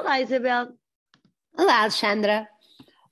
[0.00, 0.68] Olá, Isabel.
[1.58, 2.48] Olá, Alexandra.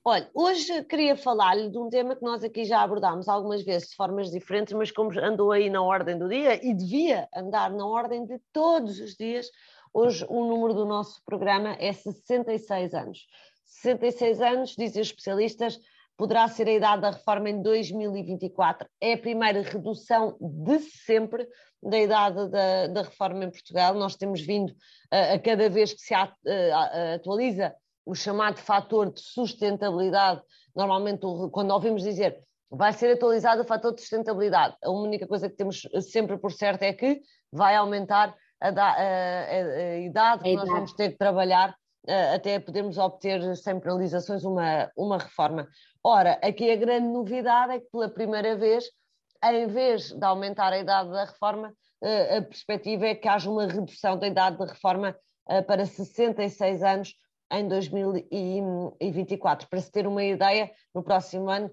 [0.02, 3.94] Olha, hoje queria falar-lhe de um tema que nós aqui já abordámos algumas vezes de
[3.94, 8.24] formas diferentes, mas como andou aí na ordem do dia e devia andar na ordem
[8.24, 9.50] de todos os dias,
[9.92, 13.26] hoje o número do nosso programa é 66 anos.
[13.66, 15.78] 66 anos, dizem os especialistas,
[16.18, 18.88] poderá ser a idade da reforma em 2024.
[19.00, 21.48] É a primeira redução de sempre
[21.80, 23.94] da idade da, da reforma em Portugal.
[23.94, 24.74] Nós temos vindo
[25.12, 27.72] a, a cada vez que se a, a, atualiza
[28.04, 30.42] o chamado fator de sustentabilidade,
[30.74, 31.20] normalmente
[31.52, 32.36] quando ouvimos dizer
[32.70, 36.82] vai ser atualizado o fator de sustentabilidade, a única coisa que temos sempre por certo
[36.82, 41.74] é que vai aumentar a, da, a idade que nós vamos ter que trabalhar
[42.34, 45.68] até podermos obter sem penalizações uma, uma reforma.
[46.02, 48.84] Ora, aqui a grande novidade é que pela primeira vez,
[49.44, 51.72] em vez de aumentar a idade da reforma,
[52.36, 55.16] a perspectiva é que haja uma redução da idade da reforma
[55.66, 57.14] para 66 anos
[57.52, 59.68] em 2024.
[59.68, 61.70] Para se ter uma ideia, no próximo ano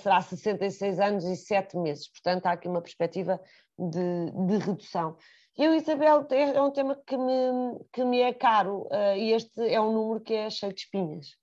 [0.00, 2.08] será 66 anos e 7 meses.
[2.08, 3.40] Portanto, há aqui uma perspectiva
[3.78, 5.16] de, de redução.
[5.56, 9.80] Eu, Isabel, é um tema que me, que me é caro uh, e este é
[9.80, 11.36] um número que é cheio de espinhas.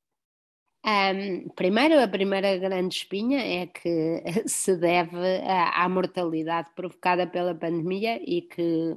[0.86, 7.54] Um, primeiro, a primeira grande espinha é que se deve à, à, mortalidade provocada pela
[7.54, 8.94] pandemia e que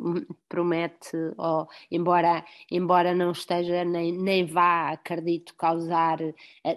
[0.48, 6.34] promete, ou, embora, embora não esteja nem, nem vá, acredito, causar uh,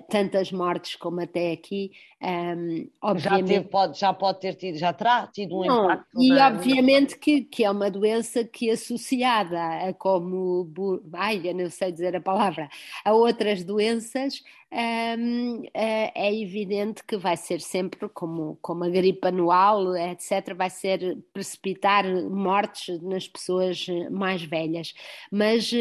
[0.10, 1.92] tantas mortes como até aqui.
[2.20, 3.42] Um, obviamente...
[3.42, 6.08] já, teve, pode, já pode ter tido, já terá tido um não, impacto.
[6.20, 6.48] E na...
[6.48, 10.68] obviamente que, que é uma doença que associada a como,
[11.14, 12.68] ai, eu não sei dizer a palavra,
[13.04, 19.96] a outras doenças é, é evidente que vai ser sempre como, como a gripe anual,
[19.96, 24.94] etc., vai ser precipitar mortes nas pessoas mais velhas.
[25.32, 25.72] Mas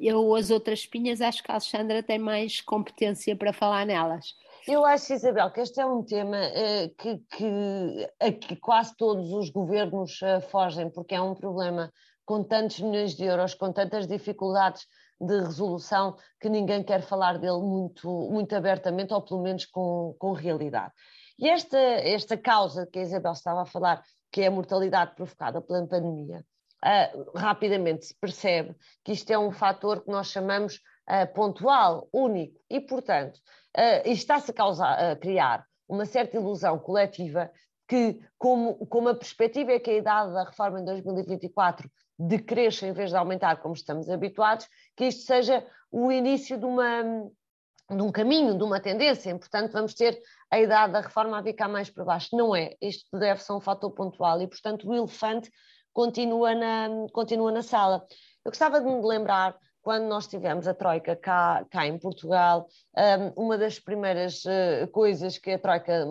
[0.00, 4.34] eu, as outras espinhas, acho que a Alexandra tem mais competência para falar nelas.
[4.66, 9.32] Eu acho, Isabel, que este é um tema uh, que, que, a que quase todos
[9.32, 11.92] os governos uh, fogem, porque é um problema
[12.32, 14.86] com tantos milhões de euros, com tantas dificuldades
[15.20, 20.32] de resolução que ninguém quer falar dele muito, muito abertamente, ou pelo menos com, com
[20.32, 20.94] realidade.
[21.38, 25.60] E esta, esta causa que a Isabel estava a falar, que é a mortalidade provocada
[25.60, 26.42] pela pandemia,
[26.82, 30.76] uh, rapidamente se percebe que isto é um fator que nós chamamos
[31.10, 33.36] uh, pontual, único, e, portanto,
[33.76, 37.50] uh, está-se a, a criar uma certa ilusão coletiva
[37.92, 42.92] que, como, como a perspectiva é que a idade da reforma em 2024 decresça em
[42.94, 44.66] vez de aumentar, como estamos habituados,
[44.96, 47.02] que isto seja o início de, uma,
[47.90, 50.18] de um caminho, de uma tendência, e, portanto vamos ter
[50.50, 52.34] a idade da reforma a ficar mais para baixo.
[52.34, 55.50] Não é, isto deve ser um fator pontual e, portanto, o elefante
[55.92, 58.06] continua na, continua na sala.
[58.42, 62.68] Eu gostava de me lembrar, quando nós tivemos a Troika cá, cá em Portugal,
[63.36, 66.06] uma das primeiras eh, coisas que a Troika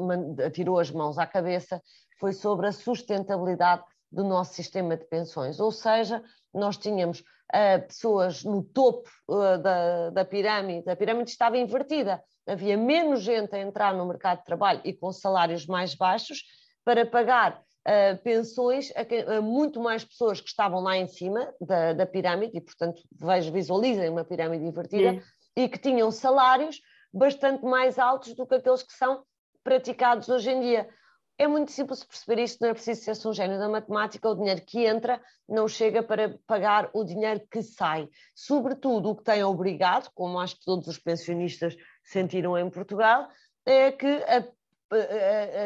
[0.53, 1.81] tirou as mãos à cabeça
[2.19, 6.21] foi sobre a sustentabilidade do nosso sistema de pensões, ou seja,
[6.53, 12.75] nós tínhamos uh, pessoas no topo uh, da, da pirâmide, a pirâmide estava invertida, havia
[12.75, 16.43] menos gente a entrar no mercado de trabalho e com salários mais baixos
[16.83, 21.93] para pagar uh, pensões a, a, muito mais pessoas que estavam lá em cima da,
[21.93, 25.21] da pirâmide, e portanto vejo, visualizem uma pirâmide invertida, Sim.
[25.55, 26.81] e que tinham salários
[27.13, 29.23] bastante mais altos do que aqueles que são
[29.63, 30.89] praticados hoje em dia.
[31.37, 34.61] É muito simples perceber isto, não é preciso ser um gênio da matemática, o dinheiro
[34.61, 38.07] que entra não chega para pagar o dinheiro que sai.
[38.35, 43.27] Sobretudo o que tem obrigado, como acho que todos os pensionistas sentiram em Portugal,
[43.65, 44.23] é que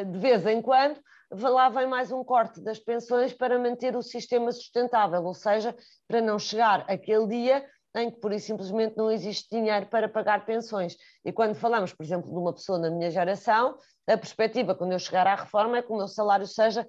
[0.08, 1.00] de vez em quando
[1.44, 5.76] lá vem mais um corte das pensões para manter o sistema sustentável, ou seja,
[6.08, 7.66] para não chegar aquele dia
[7.96, 10.98] em que pura e simplesmente não existe dinheiro para pagar pensões.
[11.24, 13.78] E quando falamos, por exemplo, de uma pessoa na minha geração,
[14.08, 16.88] a perspectiva quando eu chegar à reforma é que o meu salário seja,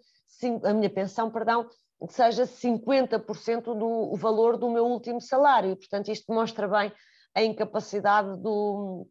[0.64, 1.68] a minha pensão, perdão,
[2.10, 5.70] seja 50% do valor do meu último salário.
[5.70, 6.92] E, portanto, isto mostra bem
[7.34, 9.06] a incapacidade do,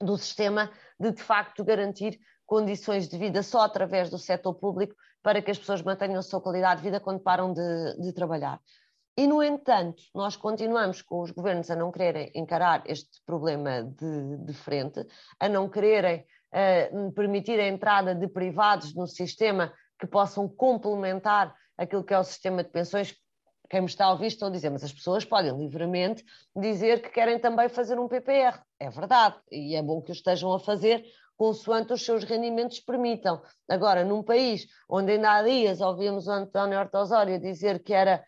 [0.00, 5.42] do sistema de, de facto, garantir condições de vida só através do setor público para
[5.42, 8.60] que as pessoas mantenham a sua qualidade de vida quando param de, de trabalhar.
[9.18, 14.36] E, no entanto, nós continuamos com os governos a não quererem encarar este problema de,
[14.44, 15.06] de frente,
[15.40, 22.04] a não quererem uh, permitir a entrada de privados no sistema que possam complementar aquilo
[22.04, 23.16] que é o sistema de pensões.
[23.68, 26.24] Quem me está a ouvir estão a dizer, mas as pessoas podem livremente
[26.54, 28.60] dizer que querem também fazer um PPR.
[28.78, 31.04] É verdade, e é bom que o estejam a fazer,
[31.36, 33.42] consoante os seus rendimentos permitam.
[33.68, 37.04] Agora, num país onde ainda há dias ouvimos o António Horta
[37.38, 38.24] dizer que era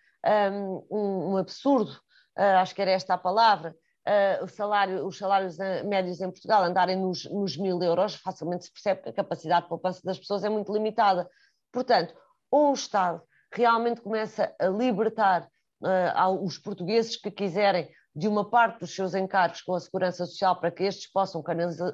[0.91, 1.93] um, um absurdo,
[2.39, 3.75] uh, acho que era esta a palavra,
[4.07, 9.03] uh, salário, os salários médios em Portugal andarem nos, nos mil euros, facilmente se percebe
[9.03, 11.29] que a capacidade de poupança das pessoas é muito limitada.
[11.73, 12.15] Portanto,
[12.51, 15.49] ou o Estado realmente começa a libertar
[15.83, 20.59] uh, os portugueses que quiserem de uma parte dos seus encargos com a Segurança Social
[20.59, 21.43] para que estes possam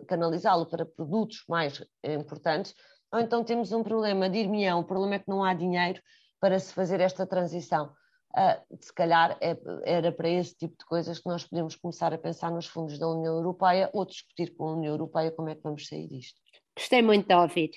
[0.06, 2.74] canalizá-lo para produtos mais importantes,
[3.12, 6.00] ou então temos um problema, dir-me-ão, o problema é que não há dinheiro
[6.40, 7.92] para se fazer esta transição.
[8.36, 12.18] Uh, se calhar é, era para esse tipo de coisas que nós podemos começar a
[12.18, 15.62] pensar nos fundos da União Europeia ou discutir com a União Europeia como é que
[15.62, 16.40] vamos sair disto.
[16.76, 17.70] Gostei muito de ouvir.